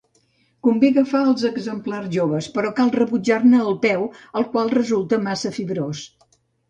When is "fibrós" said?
5.59-6.03